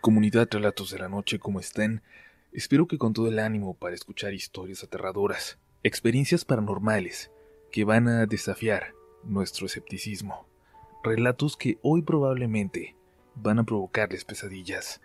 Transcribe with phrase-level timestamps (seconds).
[0.00, 2.00] Comunidad Relatos de la Noche, ¿cómo estén?
[2.52, 7.30] Espero que con todo el ánimo para escuchar historias aterradoras, experiencias paranormales
[7.70, 8.94] que van a desafiar
[9.24, 10.46] nuestro escepticismo,
[11.04, 12.96] relatos que hoy probablemente
[13.34, 15.02] van a provocarles pesadillas.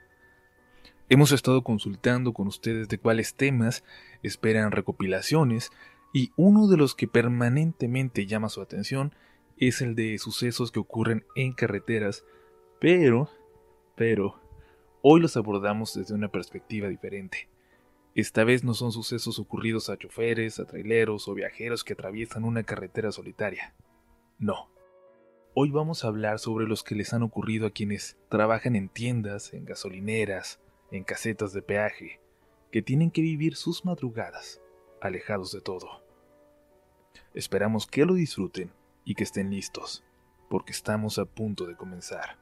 [1.10, 3.84] Hemos estado consultando con ustedes de cuáles temas
[4.24, 5.72] esperan recopilaciones
[6.14, 9.14] y uno de los que permanentemente llama su atención
[9.58, 12.24] es el de sucesos que ocurren en carreteras,
[12.80, 13.30] pero,
[13.98, 14.45] pero,
[15.08, 17.48] Hoy los abordamos desde una perspectiva diferente.
[18.16, 22.64] Esta vez no son sucesos ocurridos a choferes, a traileros o viajeros que atraviesan una
[22.64, 23.76] carretera solitaria.
[24.40, 24.72] No.
[25.54, 29.54] Hoy vamos a hablar sobre los que les han ocurrido a quienes trabajan en tiendas,
[29.54, 32.20] en gasolineras, en casetas de peaje,
[32.72, 34.60] que tienen que vivir sus madrugadas,
[35.02, 36.04] alejados de todo.
[37.36, 38.72] Esperamos que lo disfruten
[39.04, 40.04] y que estén listos,
[40.50, 42.40] porque estamos a punto de comenzar.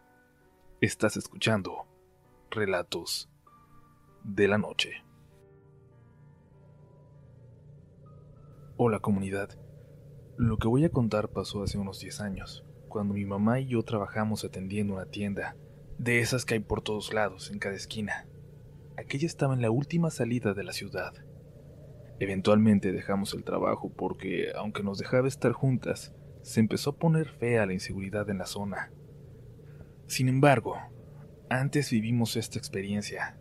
[0.79, 1.87] Estás escuchando
[2.53, 3.31] relatos
[4.23, 5.03] de la noche.
[8.77, 9.49] Hola comunidad.
[10.37, 13.81] Lo que voy a contar pasó hace unos 10 años, cuando mi mamá y yo
[13.81, 15.55] trabajamos atendiendo una tienda,
[15.97, 18.27] de esas que hay por todos lados, en cada esquina.
[18.97, 21.13] Aquella estaba en la última salida de la ciudad.
[22.19, 27.65] Eventualmente dejamos el trabajo porque, aunque nos dejaba estar juntas, se empezó a poner fea
[27.65, 28.91] la inseguridad en la zona.
[30.05, 30.75] Sin embargo,
[31.59, 33.37] antes vivimos esta experiencia.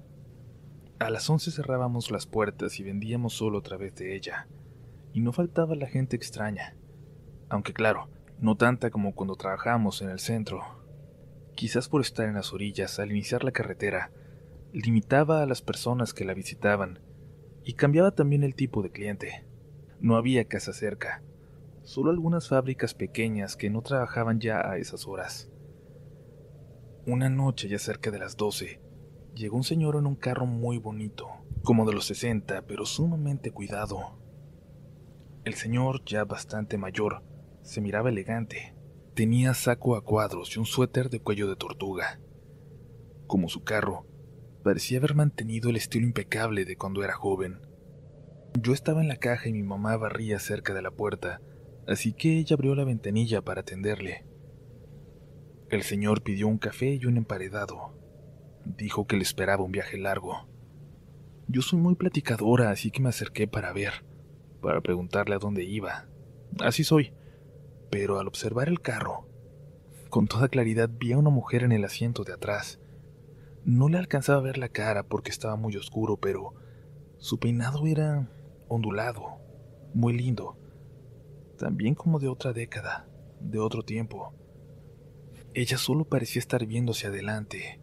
[0.98, 4.48] A las 11 cerrábamos las puertas y vendíamos solo a través de ella.
[5.14, 6.77] Y no faltaba la gente extraña.
[7.48, 10.60] Aunque claro, no tanta como cuando trabajábamos en el centro.
[11.55, 14.10] Quizás por estar en las orillas al iniciar la carretera,
[14.72, 16.98] limitaba a las personas que la visitaban
[17.64, 19.46] y cambiaba también el tipo de cliente.
[20.00, 21.22] No había casa cerca,
[21.83, 25.52] solo algunas fábricas pequeñas que no trabajaban ya a esas horas.
[27.05, 28.81] Una noche, ya cerca de las doce,
[29.34, 31.27] llegó un señor en un carro muy bonito,
[31.64, 34.20] como de los sesenta, pero sumamente cuidado.
[35.45, 37.24] El señor, ya bastante mayor,
[37.62, 38.77] se miraba elegante.
[39.14, 42.20] Tenía saco a cuadros y un suéter de cuello de tortuga.
[43.27, 44.07] Como su carro,
[44.62, 47.67] parecía haber mantenido el estilo impecable de cuando era joven.
[48.61, 51.41] Yo estaba en la caja y mi mamá barría cerca de la puerta,
[51.89, 54.24] así que ella abrió la ventanilla para atenderle.
[55.72, 57.94] El señor pidió un café y un emparedado.
[58.66, 60.46] Dijo que le esperaba un viaje largo.
[61.48, 64.05] Yo soy muy platicadora, así que me acerqué para ver,
[64.61, 66.08] para preguntarle a dónde iba.
[66.61, 67.14] Así soy.
[67.90, 69.27] Pero al observar el carro,
[70.11, 72.78] con toda claridad vi a una mujer en el asiento de atrás.
[73.64, 76.52] No le alcanzaba a ver la cara porque estaba muy oscuro, pero
[77.16, 78.28] su peinado era
[78.68, 79.38] ondulado,
[79.94, 80.55] muy lindo,
[81.56, 83.08] también como de otra década,
[83.40, 84.34] de otro tiempo.
[85.55, 87.79] Ella solo parecía estar viendo hacia adelante.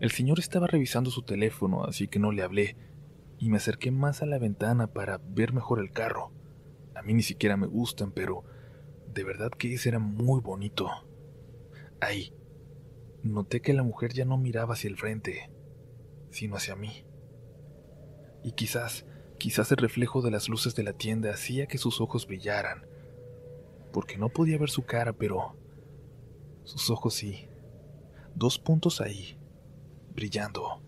[0.00, 2.76] El señor estaba revisando su teléfono, así que no le hablé,
[3.38, 6.32] y me acerqué más a la ventana para ver mejor el carro.
[6.96, 8.44] A mí ni siquiera me gustan, pero
[9.14, 10.90] de verdad que ese era muy bonito.
[12.00, 12.34] Ahí,
[13.22, 15.48] noté que la mujer ya no miraba hacia el frente,
[16.30, 17.04] sino hacia mí.
[18.42, 19.06] Y quizás,
[19.38, 22.84] quizás el reflejo de las luces de la tienda hacía que sus ojos brillaran,
[23.92, 25.56] porque no podía ver su cara, pero
[26.64, 27.48] sus ojos sí.
[28.34, 29.36] Dos puntos ahí,
[30.14, 30.82] brillando.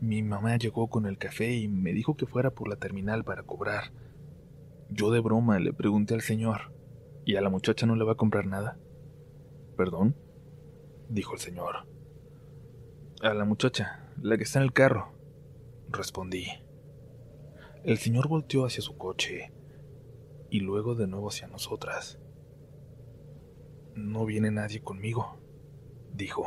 [0.00, 3.42] Mi mamá llegó con el café y me dijo que fuera por la terminal para
[3.42, 3.92] cobrar.
[4.90, 6.72] Yo de broma le pregunté al señor,
[7.24, 8.78] ¿y a la muchacha no le va a comprar nada?
[9.76, 10.16] ¿Perdón?
[11.08, 11.86] dijo el señor.
[13.22, 15.12] A la muchacha, la que está en el carro,
[15.88, 16.46] respondí.
[17.84, 19.52] El señor volteó hacia su coche
[20.50, 22.18] y luego de nuevo hacia nosotras.
[23.94, 25.38] No viene nadie conmigo,
[26.14, 26.46] dijo.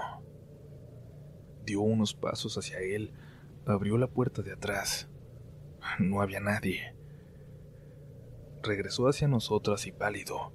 [1.64, 3.14] Dio unos pasos hacia él,
[3.66, 5.10] abrió la puerta de atrás.
[6.00, 6.96] No había nadie.
[8.64, 10.54] Regresó hacia nosotras y pálido.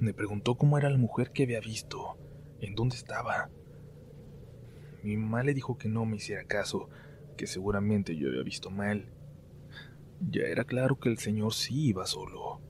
[0.00, 2.18] Me preguntó cómo era la mujer que había visto,
[2.60, 3.50] en dónde estaba.
[5.04, 6.88] Mi mamá le dijo que no me hiciera caso,
[7.36, 9.12] que seguramente yo había visto mal.
[10.20, 12.60] Ya era claro que el señor sí iba solo.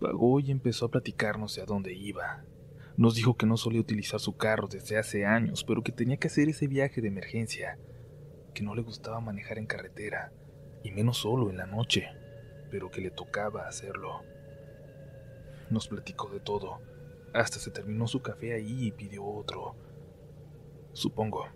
[0.00, 2.44] Pagó y empezó a platicarnos de a dónde iba.
[2.96, 6.28] Nos dijo que no solía utilizar su carro desde hace años, pero que tenía que
[6.28, 7.78] hacer ese viaje de emergencia,
[8.54, 10.32] que no le gustaba manejar en carretera,
[10.84, 12.08] y menos solo en la noche,
[12.70, 14.22] pero que le tocaba hacerlo.
[15.70, 16.80] Nos platicó de todo,
[17.34, 19.76] hasta se terminó su café ahí y pidió otro.
[20.92, 21.46] Supongo,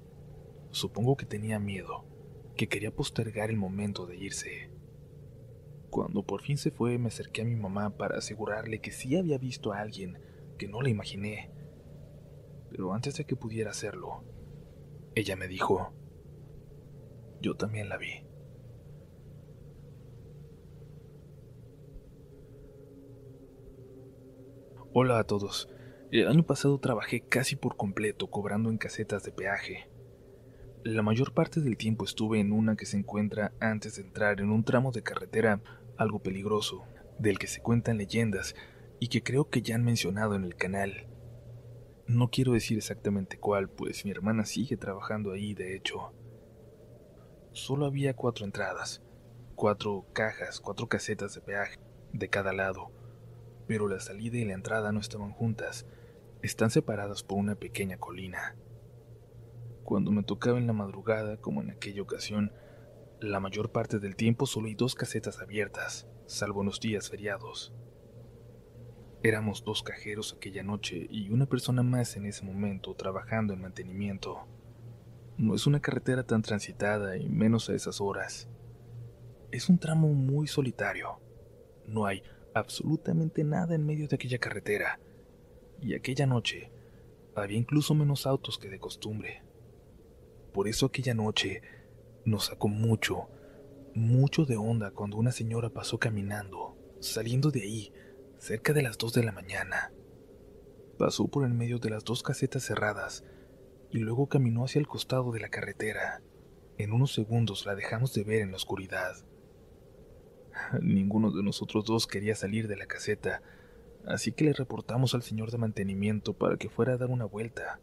[0.71, 2.05] supongo que tenía miedo,
[2.57, 4.72] que quería postergar el momento de irse.
[5.93, 9.37] Cuando por fin se fue, me acerqué a mi mamá para asegurarle que sí había
[9.37, 10.19] visto a alguien,
[10.57, 11.51] que no le imaginé.
[12.71, 14.25] Pero antes de que pudiera hacerlo,
[15.15, 15.93] Ella me dijo,
[17.43, 18.25] yo también la vi.
[24.95, 25.69] Hola a todos.
[26.11, 29.91] El año pasado trabajé casi por completo cobrando en casetas de peaje.
[30.85, 34.51] La mayor parte del tiempo estuve en una que se encuentra antes de entrar en
[34.51, 35.61] un tramo de carretera
[35.97, 36.85] algo peligroso,
[37.19, 38.55] del que se cuentan leyendas
[39.01, 41.07] y que creo que ya han mencionado en el canal.
[42.07, 46.13] No quiero decir exactamente cuál, pues mi hermana sigue trabajando ahí, de hecho.
[47.53, 49.03] Solo había cuatro entradas,
[49.55, 51.79] cuatro cajas, cuatro casetas de peaje,
[52.13, 52.91] de cada lado
[53.67, 55.87] pero la salida y la entrada no estaban juntas,
[56.43, 58.57] están separadas por una pequeña colina.
[59.85, 62.53] Cuando me tocaba en la madrugada, como en aquella ocasión,
[63.23, 67.73] la mayor parte del tiempo solo hay dos casetas abiertas, salvo en los días feriados.
[69.23, 74.47] Éramos dos cajeros aquella noche y una persona más en ese momento trabajando en mantenimiento.
[75.39, 78.49] No es una carretera tan transitada y menos a esas horas.
[79.53, 81.21] Es un tramo muy solitario.
[81.87, 82.23] No hay
[82.55, 84.99] absolutamente nada en medio de aquella carretera,
[85.81, 86.71] y aquella noche
[87.35, 89.43] había incluso menos autos que de costumbre.
[90.53, 91.63] Por eso aquella noche
[92.25, 93.29] nos sacó mucho,
[93.95, 97.93] mucho de onda cuando una señora pasó caminando, saliendo de ahí,
[98.39, 99.93] cerca de las dos de la mañana.
[100.99, 103.25] Pasó por el medio de las dos casetas cerradas
[103.91, 106.23] y luego caminó hacia el costado de la carretera.
[106.79, 109.15] En unos segundos la dejamos de ver en la oscuridad.
[110.81, 113.43] Ninguno de nosotros dos quería salir de la caseta,
[114.07, 117.81] así que le reportamos al señor de mantenimiento para que fuera a dar una vuelta,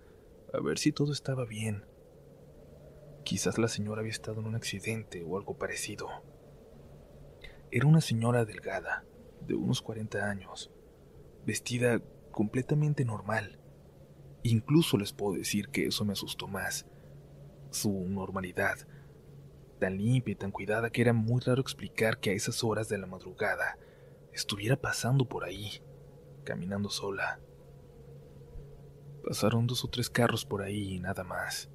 [0.53, 1.83] a ver si todo estaba bien.
[3.29, 6.07] Quizás la señora había estado en un accidente o algo parecido.
[7.69, 9.05] Era una señora delgada,
[9.45, 10.71] de unos 40 años,
[11.45, 13.59] vestida completamente normal.
[14.41, 16.87] Incluso les puedo decir que eso me asustó más.
[17.69, 18.79] Su normalidad
[19.79, 22.97] tan limpia y tan cuidada que era muy raro explicar que a esas horas de
[22.97, 23.77] la madrugada
[24.33, 25.83] estuviera pasando por ahí,
[26.45, 27.39] caminando sola.
[29.23, 31.69] Pasaron dos o tres carros por ahí y nada más.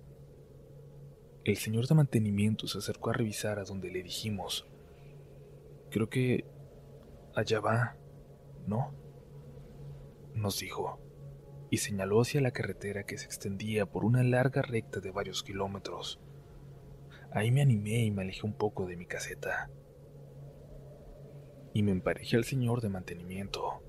[1.44, 4.66] El señor de mantenimiento se acercó a revisar a donde le dijimos.
[5.90, 6.46] Creo que
[7.34, 7.98] allá va,
[8.66, 8.94] ¿no?
[10.34, 10.98] Nos dijo,
[11.68, 16.18] y señaló hacia la carretera que se extendía por una larga recta de varios kilómetros.
[17.30, 19.70] Ahí me animé y me alejé un poco de mi caseta.
[21.74, 23.82] Y me emparejé al señor de mantenimiento.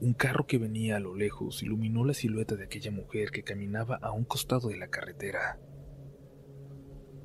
[0.00, 3.96] Un carro que venía a lo lejos iluminó la silueta de aquella mujer que caminaba
[3.96, 5.58] a un costado de la carretera.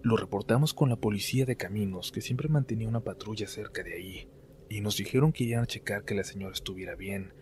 [0.04, 4.30] Lo reportamos con la policía de caminos que siempre mantenía una patrulla cerca de ahí,
[4.68, 7.34] y nos dijeron que iban a checar que la señora estuviera bien.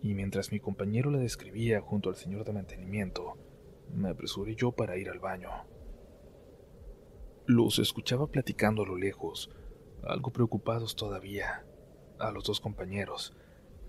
[0.00, 3.36] Y mientras mi compañero la describía junto al señor de mantenimiento,
[3.92, 5.50] me apresuré yo para ir al baño.
[7.46, 9.50] Los escuchaba platicando a lo lejos,
[10.04, 11.66] algo preocupados todavía,
[12.20, 13.34] a los dos compañeros,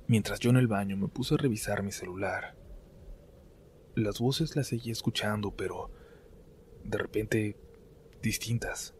[0.07, 2.55] mientras yo en el baño me puse a revisar mi celular.
[3.93, 5.91] Las voces las seguí escuchando, pero
[6.83, 7.55] de repente
[8.23, 8.95] distintas,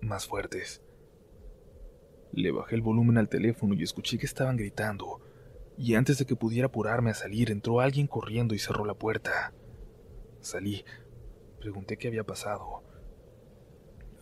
[0.00, 0.80] más fuertes.
[2.32, 5.20] Le bajé el volumen al teléfono y escuché que estaban gritando,
[5.76, 9.52] y antes de que pudiera apurarme a salir entró alguien corriendo y cerró la puerta.
[10.38, 10.84] Salí,
[11.58, 12.84] pregunté qué había pasado.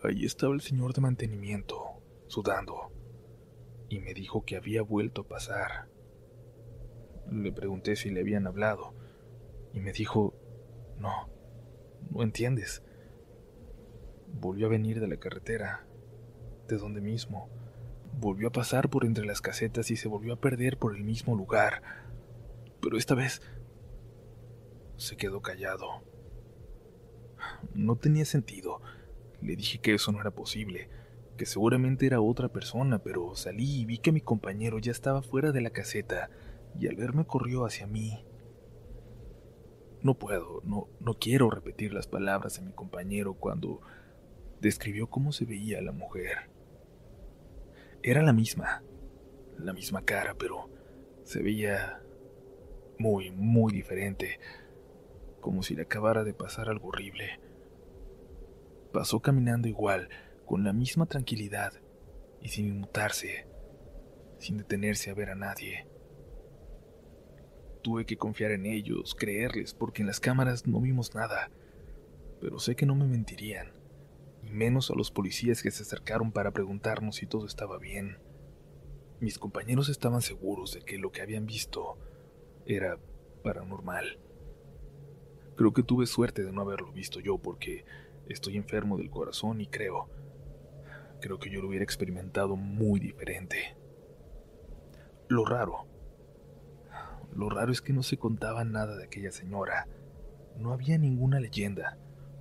[0.02, 2.90] Allí estaba el señor de mantenimiento, sudando,
[3.90, 5.88] y me dijo que había vuelto a pasar.
[7.30, 8.94] Le pregunté si le habían hablado,
[9.74, 10.34] y me dijo,
[10.96, 11.28] no,
[12.10, 12.82] no entiendes.
[14.40, 15.86] Volvió a venir de la carretera,
[16.68, 17.48] de donde mismo.
[18.18, 21.36] Volvió a pasar por entre las casetas y se volvió a perder por el mismo
[21.36, 21.82] lugar.
[22.80, 23.42] Pero esta vez
[24.96, 26.02] se quedó callado.
[27.74, 28.80] No tenía sentido.
[29.40, 30.88] Le dije que eso no era posible,
[31.36, 35.50] que seguramente era otra persona, pero salí y vi que mi compañero ya estaba fuera
[35.50, 36.30] de la caseta
[36.78, 38.24] y al verme corrió hacia mí.
[40.02, 43.80] No puedo, no, no quiero repetir las palabras de mi compañero cuando
[44.62, 46.49] describió cómo se veía la mujer.
[48.02, 48.83] Era la misma,
[49.59, 50.71] la misma cara, pero
[51.25, 52.00] se veía
[52.99, 54.38] muy, muy diferente,
[55.40, 57.40] como si le acabara de pasar algo horrible.
[58.92, 60.09] Pasó caminando igual,
[60.47, 61.73] con la misma tranquilidad
[62.40, 63.47] y sin inmutarse,
[64.38, 65.87] sin detenerse a ver a nadie.
[67.83, 71.50] Tuve que confiar en ellos, creerles, porque en las cámaras no vimos nada,
[72.40, 73.81] pero sé que no me mentirían,
[74.42, 78.18] y menos a los policías que se acercaron para preguntarnos si todo estaba bien.
[79.20, 81.96] Mis compañeros estaban seguros de que lo que habían visto
[82.66, 82.99] era
[83.42, 84.18] paranormal.
[85.56, 87.84] Creo que tuve suerte de no haberlo visto yo porque
[88.28, 90.08] estoy enfermo del corazón y creo,
[91.20, 93.76] creo que yo lo hubiera experimentado muy diferente.
[95.28, 95.87] Lo raro,
[97.34, 99.88] lo raro es que no se contaba nada de aquella señora.
[100.58, 101.96] No había ninguna leyenda,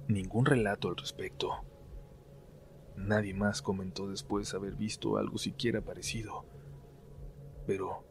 [0.08, 1.64] ningún relato al respecto.
[3.02, 6.46] Nadie más comentó después haber visto algo siquiera parecido.
[7.66, 8.06] Pero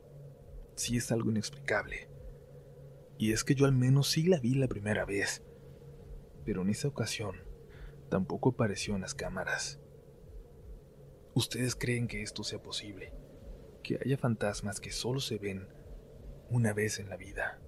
[0.75, 2.09] sí es algo inexplicable.
[3.17, 5.43] Y es que yo al menos sí la vi la primera vez.
[6.45, 7.37] Pero en esa ocasión
[8.09, 9.79] tampoco apareció en las cámaras.
[11.35, 13.13] ¿Ustedes creen que esto sea posible?
[13.85, 15.69] Que haya fantasmas que solo se ven
[16.49, 17.61] una vez en la vida.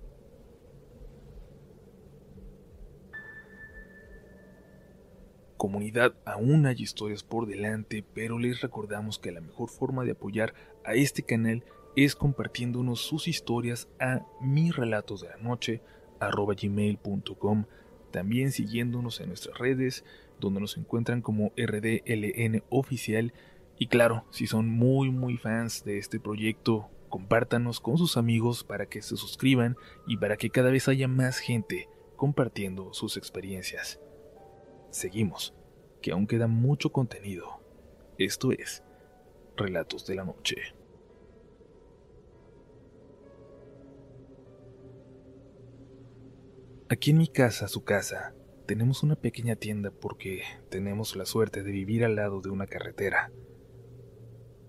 [5.62, 10.54] Comunidad, aún hay historias por delante, pero les recordamos que la mejor forma de apoyar
[10.85, 11.62] a este canal
[11.95, 15.37] es compartiéndonos sus historias a mi relatos de la
[18.11, 20.04] también siguiéndonos en nuestras redes,
[20.40, 23.33] donde nos encuentran como RDLN oficial,
[23.78, 28.87] y claro, si son muy muy fans de este proyecto, compártanos con sus amigos para
[28.87, 29.76] que se suscriban
[30.09, 34.00] y para que cada vez haya más gente compartiendo sus experiencias.
[34.93, 35.55] Seguimos,
[36.03, 37.63] que aún queda mucho contenido.
[38.19, 38.83] Esto es
[39.57, 40.57] Relatos de la Noche.
[46.91, 48.35] Aquí en mi casa, su casa,
[48.67, 53.33] tenemos una pequeña tienda porque tenemos la suerte de vivir al lado de una carretera.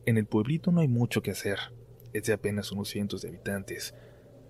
[0.06, 1.60] En el pueblito no hay mucho que hacer,
[2.14, 3.94] es de apenas unos cientos de habitantes,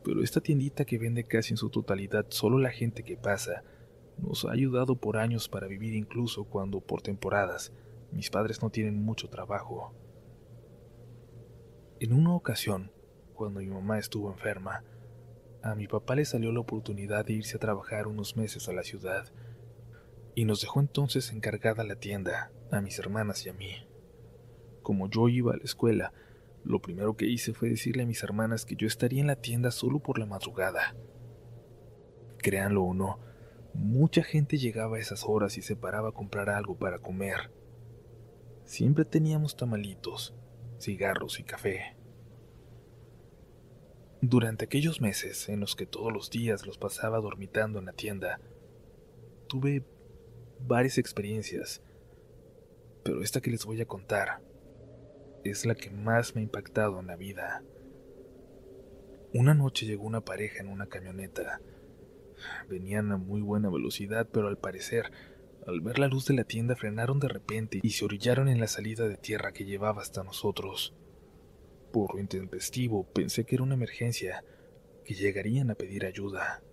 [0.03, 3.63] pero esta tiendita que vende casi en su totalidad solo la gente que pasa,
[4.17, 7.73] nos ha ayudado por años para vivir incluso cuando por temporadas
[8.11, 9.93] mis padres no tienen mucho trabajo.
[11.99, 12.91] En una ocasión,
[13.33, 14.83] cuando mi mamá estuvo enferma,
[15.61, 18.83] a mi papá le salió la oportunidad de irse a trabajar unos meses a la
[18.83, 19.31] ciudad,
[20.35, 23.71] y nos dejó entonces encargada la tienda, a mis hermanas y a mí.
[24.81, 26.13] Como yo iba a la escuela,
[26.63, 29.71] lo primero que hice fue decirle a mis hermanas que yo estaría en la tienda
[29.71, 30.95] solo por la madrugada.
[32.39, 33.19] Créanlo o no,
[33.73, 37.51] mucha gente llegaba a esas horas y se paraba a comprar algo para comer.
[38.65, 40.33] Siempre teníamos tamalitos,
[40.79, 41.95] cigarros y café.
[44.21, 48.39] Durante aquellos meses en los que todos los días los pasaba dormitando en la tienda,
[49.47, 49.83] tuve
[50.65, 51.81] varias experiencias,
[53.03, 54.41] pero esta que les voy a contar
[55.43, 57.63] es la que más me ha impactado en la vida.
[59.33, 61.59] Una noche llegó una pareja en una camioneta.
[62.69, 65.11] Venían a muy buena velocidad, pero al parecer,
[65.67, 68.67] al ver la luz de la tienda, frenaron de repente y se orillaron en la
[68.67, 70.93] salida de tierra que llevaba hasta nosotros.
[71.91, 74.43] Por lo intempestivo, pensé que era una emergencia,
[75.05, 76.63] que llegarían a pedir ayuda.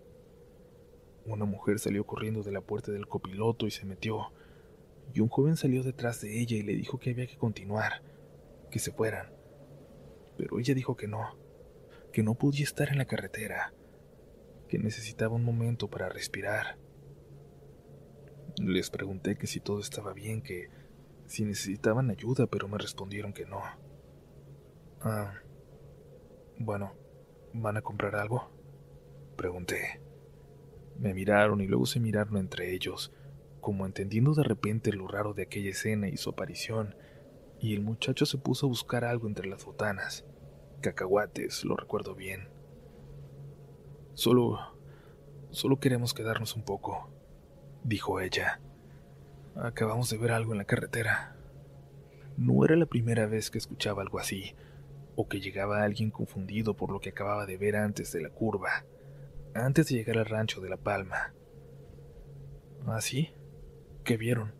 [1.27, 4.33] Una mujer salió corriendo de la puerta del copiloto y se metió,
[5.13, 8.03] y un joven salió detrás de ella y le dijo que había que continuar
[8.71, 9.33] que se fueran.
[10.39, 11.37] Pero ella dijo que no,
[12.13, 13.75] que no podía estar en la carretera,
[14.71, 16.79] que necesitaba un momento para respirar.
[18.57, 20.69] Les pregunté que si todo estaba bien, que
[21.27, 23.61] si necesitaban ayuda, pero me respondieron que no.
[25.01, 25.35] Ah,
[26.57, 26.93] bueno,
[27.53, 28.49] ¿van a comprar algo?
[29.37, 30.01] Pregunté.
[30.97, 33.13] Me miraron y luego se miraron entre ellos,
[33.61, 36.95] como entendiendo de repente lo raro de aquella escena y su aparición,
[37.59, 40.25] y el muchacho se puso a buscar algo entre las botanas.
[40.81, 42.60] Cacahuates, lo recuerdo bien.
[44.15, 44.59] Solo...
[45.51, 47.11] solo queremos quedarnos un poco,
[47.85, 48.61] dijo ella.
[49.57, 51.37] Acabamos de ver algo en la carretera.
[52.37, 54.55] No era la primera vez que escuchaba algo así,
[55.17, 58.85] o que llegaba alguien confundido por lo que acababa de ver antes de la curva,
[59.55, 61.35] antes de llegar al rancho de La Palma.
[62.87, 63.31] ¿Ah, sí?
[64.05, 64.55] ¿Qué vieron?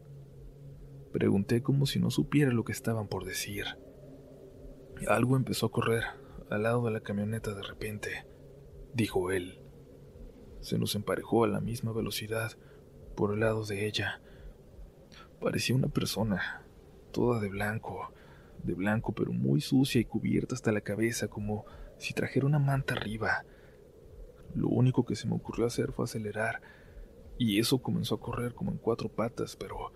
[1.13, 3.65] Pregunté como si no supiera lo que estaban por decir.
[5.09, 6.05] Algo empezó a correr
[6.51, 8.27] al lado de la camioneta de repente,
[8.95, 9.61] dijo él.
[10.61, 12.53] Se nos emparejó a la misma velocidad
[13.17, 14.21] por el lado de ella.
[15.41, 16.67] Parecía una persona,
[17.13, 18.13] toda de blanco,
[18.63, 21.65] de blanco pero muy sucia y cubierta hasta la cabeza como
[21.99, 23.45] si trajera una manta arriba.
[24.55, 26.61] Lo único que se me ocurrió hacer fue acelerar,
[27.39, 29.93] y eso comenzó a correr como en cuatro patas, pero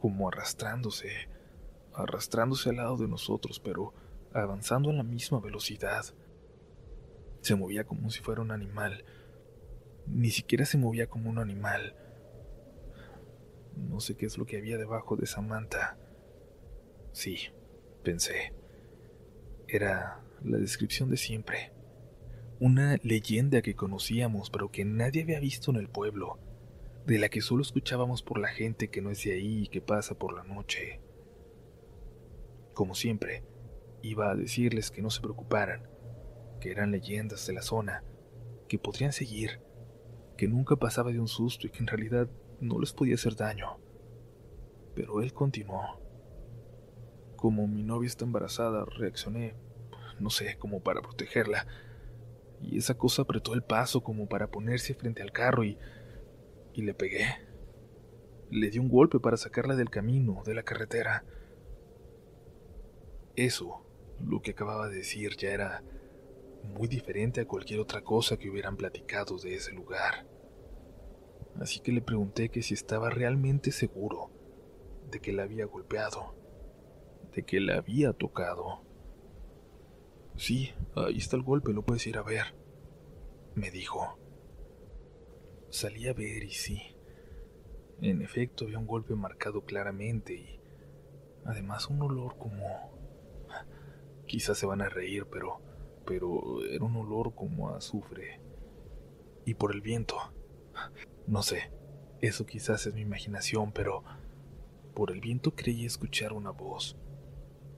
[0.00, 1.08] como arrastrándose,
[1.92, 3.94] arrastrándose al lado de nosotros, pero
[4.32, 6.04] avanzando a la misma velocidad.
[7.44, 9.04] Se movía como si fuera un animal.
[10.06, 11.94] Ni siquiera se movía como un animal.
[13.76, 15.98] No sé qué es lo que había debajo de esa manta.
[17.12, 17.50] Sí,
[18.02, 18.54] pensé.
[19.68, 21.70] Era la descripción de siempre.
[22.60, 26.38] Una leyenda que conocíamos pero que nadie había visto en el pueblo,
[27.04, 29.82] de la que solo escuchábamos por la gente que no es de ahí y que
[29.82, 30.98] pasa por la noche.
[32.72, 33.42] Como siempre,
[34.00, 35.93] iba a decirles que no se preocuparan,
[36.64, 38.02] que eran leyendas de la zona,
[38.68, 39.60] que podrían seguir,
[40.38, 42.26] que nunca pasaba de un susto y que en realidad
[42.58, 43.76] no les podía hacer daño.
[44.94, 46.00] Pero él continuó.
[47.36, 49.54] Como mi novia está embarazada, reaccioné,
[50.18, 51.66] no sé, como para protegerla.
[52.62, 55.76] Y esa cosa apretó el paso como para ponerse frente al carro y,
[56.72, 57.26] y le pegué.
[58.48, 61.26] Le di un golpe para sacarla del camino, de la carretera.
[63.36, 63.84] Eso,
[64.18, 65.84] lo que acababa de decir, ya era
[66.64, 70.26] muy diferente a cualquier otra cosa que hubieran platicado de ese lugar.
[71.60, 74.30] Así que le pregunté que si estaba realmente seguro
[75.10, 76.34] de que la había golpeado
[77.34, 78.82] de que la había tocado.
[80.36, 82.54] Sí, ahí está el golpe, lo puedes ir a ver,
[83.54, 84.18] me dijo.
[85.70, 86.80] Salí a ver y sí.
[88.00, 90.60] En efecto, había un golpe marcado claramente y
[91.44, 92.92] además un olor como...
[94.26, 95.60] Quizás se van a reír, pero...
[96.04, 98.40] pero era un olor como a azufre.
[99.44, 100.16] Y por el viento.
[101.26, 101.72] No sé,
[102.20, 104.02] eso quizás es mi imaginación, pero
[104.94, 106.96] por el viento creí escuchar una voz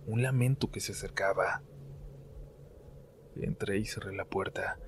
[0.06, 1.62] un lamento que se acercaba.
[3.35, 4.78] Entré y cerré la puerta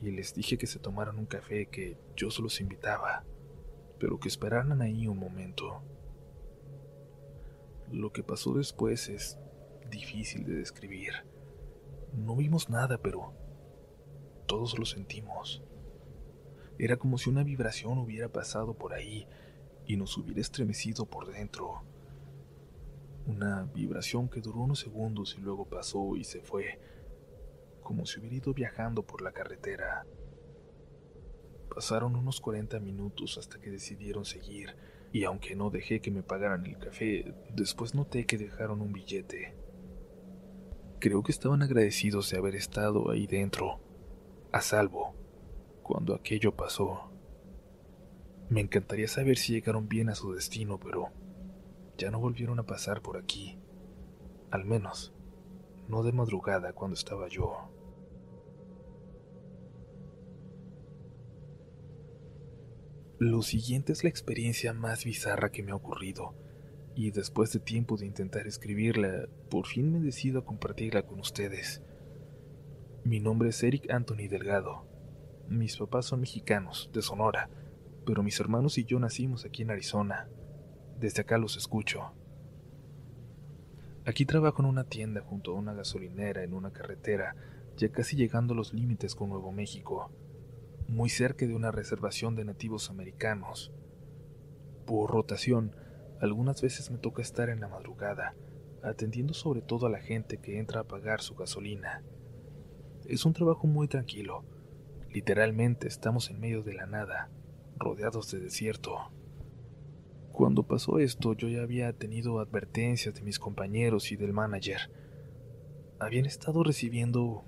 [0.00, 3.24] y les dije que se tomaran un café que yo solo los invitaba,
[3.98, 5.82] pero que esperaran ahí un momento.
[7.90, 9.38] Lo que pasó después es
[9.90, 11.12] difícil de describir.
[12.12, 13.32] No vimos nada, pero
[14.46, 15.62] todos lo sentimos.
[16.78, 19.26] Era como si una vibración hubiera pasado por ahí
[19.86, 21.82] y nos hubiera estremecido por dentro.
[23.26, 26.78] Una vibración que duró unos segundos y luego pasó y se fue,
[27.82, 30.06] como si hubiera ido viajando por la carretera.
[31.74, 34.76] Pasaron unos 40 minutos hasta que decidieron seguir,
[35.12, 39.54] y aunque no dejé que me pagaran el café, después noté que dejaron un billete.
[40.98, 43.80] Creo que estaban agradecidos de haber estado ahí dentro,
[44.50, 45.14] a salvo,
[45.82, 47.10] cuando aquello pasó.
[48.48, 51.10] Me encantaría saber si llegaron bien a su destino, pero
[51.98, 53.58] ya no volvieron a pasar por aquí.
[54.50, 55.12] Al menos,
[55.88, 57.70] no de madrugada cuando estaba yo.
[63.18, 66.34] Lo siguiente es la experiencia más bizarra que me ha ocurrido,
[66.96, 71.82] y después de tiempo de intentar escribirla, por fin me decido a compartirla con ustedes.
[73.04, 74.86] Mi nombre es Eric Anthony Delgado.
[75.46, 77.50] Mis papás son mexicanos, de Sonora,
[78.06, 80.30] pero mis hermanos y yo nacimos aquí en Arizona.
[80.98, 82.14] Desde acá los escucho.
[84.06, 87.36] Aquí trabajo en una tienda junto a una gasolinera en una carretera,
[87.76, 90.10] ya casi llegando a los límites con Nuevo México,
[90.88, 93.70] muy cerca de una reservación de nativos americanos.
[94.86, 95.76] Por rotación,
[96.20, 98.34] algunas veces me toca estar en la madrugada,
[98.82, 102.02] atendiendo sobre todo a la gente que entra a pagar su gasolina.
[103.06, 104.44] Es un trabajo muy tranquilo.
[105.10, 107.30] Literalmente estamos en medio de la nada,
[107.78, 109.10] rodeados de desierto.
[110.32, 114.90] Cuando pasó esto, yo ya había tenido advertencias de mis compañeros y del manager.
[115.98, 117.44] Habían estado recibiendo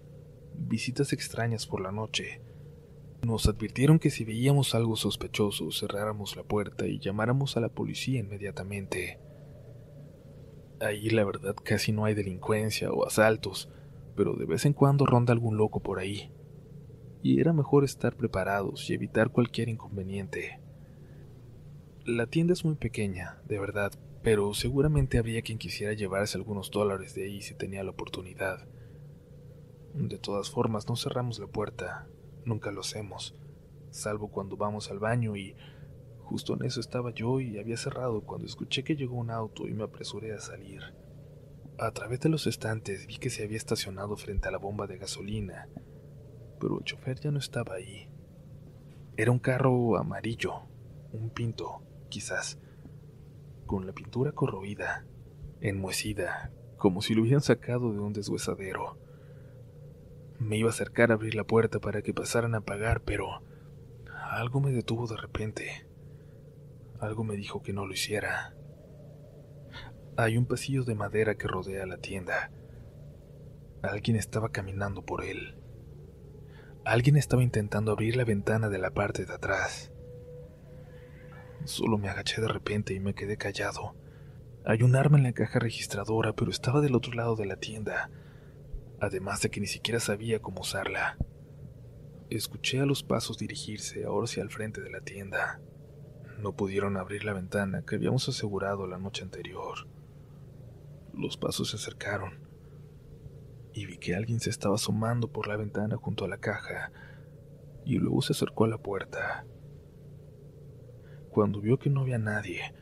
[0.55, 2.41] visitas extrañas por la noche.
[3.29, 8.21] Nos advirtieron que si veíamos algo sospechoso, cerráramos la puerta y llamáramos a la policía
[8.21, 9.21] inmediatamente.
[10.81, 13.69] Ahí la verdad casi no hay delincuencia o asaltos,
[14.17, 16.33] pero de vez en cuando ronda algún loco por ahí.
[17.23, 20.63] Y era mejor estar preparados y evitar cualquier inconveniente.
[22.07, 27.15] La tienda es muy pequeña, de verdad, pero seguramente habría quien quisiera llevarse algunos dólares
[27.15, 28.67] de ahí si tenía la oportunidad.
[29.93, 32.09] De todas formas, no cerramos la puerta,
[32.49, 33.37] nunca lo hacemos,
[33.91, 35.55] salvo cuando vamos al baño y
[36.19, 39.75] justo en eso estaba yo y había cerrado cuando escuché que llegó un auto y
[39.75, 40.83] me apresuré a salir.
[41.79, 44.99] A través de los estantes vi que se había estacionado frente a la bomba de
[44.99, 45.69] gasolina,
[46.59, 48.09] pero el chofer ya no estaba ahí.
[49.17, 50.63] Era un carro amarillo,
[51.13, 52.59] un pinto, quizás,
[53.67, 55.07] con la pintura corroída,
[55.61, 58.99] enmohecida, como si lo hubieran sacado de un deshuesadero.
[60.39, 63.43] Me iba a acercar a abrir la puerta para que pasaran a pagar, pero
[64.31, 65.87] algo me detuvo de repente.
[67.01, 68.55] Algo me dijo que no lo hiciera.
[70.17, 72.51] Hay un pasillo de madera que rodea la tienda.
[73.83, 75.57] Alguien estaba caminando por él.
[76.85, 79.93] Alguien estaba intentando abrir la ventana de la parte de atrás.
[81.65, 83.95] Solo me agaché de repente y me quedé callado.
[84.65, 88.11] Hay un arma en la caja registradora, pero estaba del otro lado de la tienda,
[89.01, 91.17] además de que ni siquiera sabía cómo usarla.
[92.31, 95.61] Escuché a los pasos dirigirse ahora hacia el frente de la tienda.
[96.39, 99.89] No pudieron abrir la ventana que habíamos asegurado la noche anterior.
[101.15, 102.47] Los pasos se acercaron
[103.73, 106.93] y vi que alguien se estaba asomando por la ventana junto a la caja
[107.85, 109.47] y luego se acercó a la puerta.
[111.31, 112.75] Cuando vio que no había nadie,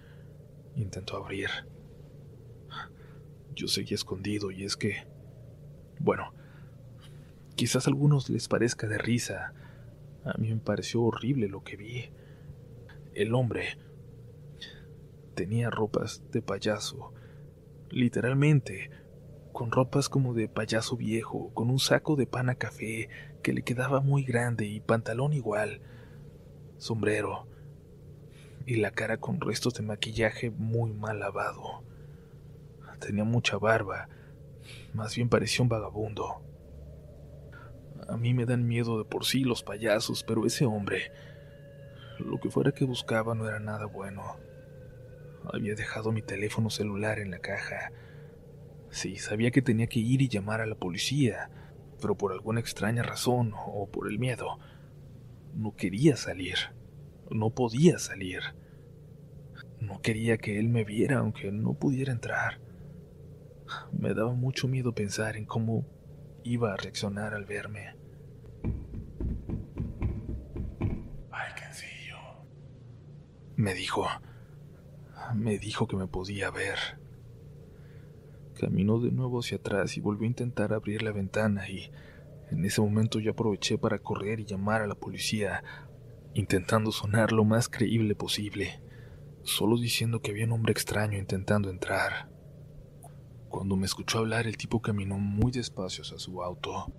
[0.74, 1.50] intentó abrir.
[3.54, 5.06] Yo seguía escondido y es que,
[5.98, 6.32] bueno,
[7.54, 9.52] quizás a algunos les parezca de risa,
[10.24, 12.10] a mí me pareció horrible lo que vi.
[13.14, 13.78] El hombre
[15.34, 17.12] tenía ropas de payaso,
[17.90, 18.90] literalmente,
[19.52, 23.08] con ropas como de payaso viejo, con un saco de pana café
[23.42, 25.80] que le quedaba muy grande y pantalón igual,
[26.76, 27.46] sombrero,
[28.66, 31.82] y la cara con restos de maquillaje muy mal lavado.
[32.98, 34.08] Tenía mucha barba,
[34.92, 36.42] más bien parecía un vagabundo.
[38.08, 41.10] A mí me dan miedo de por sí los payasos, pero ese hombre
[42.18, 44.36] lo que fuera que buscaba no era nada bueno.
[45.52, 47.92] Había dejado mi teléfono celular en la caja.
[48.90, 51.50] Sí, sabía que tenía que ir y llamar a la policía,
[52.00, 54.58] pero por alguna extraña razón o por el miedo,
[55.54, 56.56] no quería salir.
[57.30, 58.40] No podía salir.
[59.80, 62.60] No quería que él me viera aunque no pudiera entrar.
[63.92, 65.86] Me daba mucho miedo pensar en cómo
[66.44, 67.94] iba a reaccionar al verme.
[73.56, 74.06] Me dijo,
[75.34, 76.78] me dijo que me podía ver.
[78.60, 81.90] Caminó de nuevo hacia atrás y volvió a intentar abrir la ventana y
[82.50, 85.64] en ese momento yo aproveché para correr y llamar a la policía,
[86.34, 88.82] intentando sonar lo más creíble posible,
[89.42, 92.35] solo diciendo que había un hombre extraño intentando entrar.
[93.56, 96.92] Cuando me escuchó hablar, el tipo caminó muy despacio hacia su auto.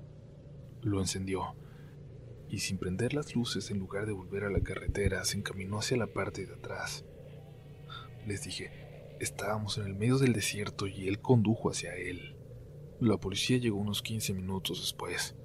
[0.82, 1.56] Lo encendió
[2.50, 5.98] y sin prender las luces en lugar de volver a la carretera se encaminó hacia
[5.98, 7.06] la parte de atrás.
[8.26, 8.72] Les dije,
[9.20, 12.36] estábamos en el medio del desierto y él condujo hacia él.
[13.00, 15.36] La policía llegó unos 15 minutos después.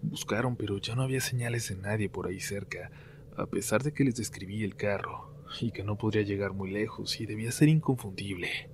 [0.00, 2.90] Buscaron, pero ya no había señales de nadie por ahí cerca,
[3.36, 7.20] a pesar de que les describí el carro y que no podría llegar muy lejos
[7.20, 8.70] y debía ser inconfundible.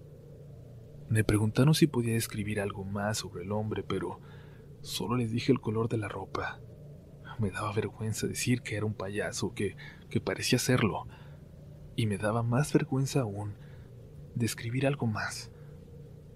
[1.08, 4.20] Me preguntaron si podía describir algo más sobre el hombre, pero
[4.82, 6.60] solo les dije el color de la ropa,
[7.38, 9.76] me daba vergüenza decir que era un payaso, que,
[10.10, 11.06] que parecía serlo.
[11.96, 13.54] Y me daba más vergüenza aún
[14.34, 15.50] describir algo más.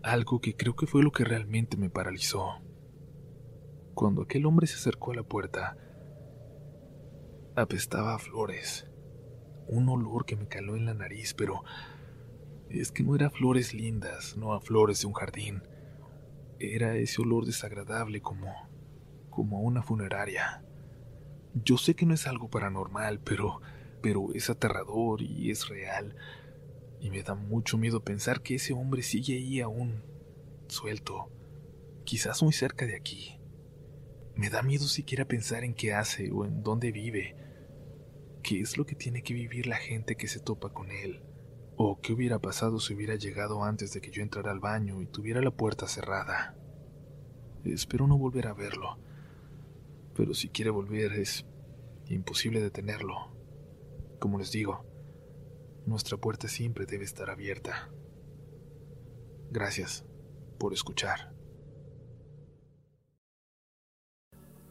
[0.03, 2.61] Algo que creo que fue lo que realmente me paralizó.
[3.95, 5.77] Cuando aquel hombre se acercó a la puerta,
[7.57, 8.89] apestaba a flores.
[9.69, 11.63] Un olor que me caló en la nariz, pero
[12.75, 15.63] es que no era flores lindas, no a flores de un jardín.
[16.59, 18.47] Era ese olor desagradable como
[19.33, 20.63] como una funeraria.
[21.55, 23.61] Yo sé que no es algo paranormal, pero,
[24.01, 26.15] pero es aterrador y es real.
[27.01, 30.05] Y me da mucho miedo pensar que ese hombre sigue ahí aún,
[30.69, 31.33] suelto,
[32.05, 33.41] quizás muy cerca de aquí.
[34.37, 37.35] Me da miedo siquiera pensar en qué hace o en dónde vive.
[38.43, 41.23] ¿Qué es lo que tiene que vivir la gente que se topa con él?
[41.85, 45.07] ¿O qué hubiera pasado si hubiera llegado antes de que yo entrara al baño y
[45.07, 46.57] tuviera la puerta cerrada?
[47.64, 48.99] Espero no volver a verlo
[50.14, 51.47] pero si quiere volver es
[52.09, 53.33] imposible detenerlo.
[54.18, 54.85] Como les digo,
[55.87, 57.90] nuestra puerta siempre debe estar abierta.
[59.51, 60.05] Gracias
[60.59, 61.32] por escuchar.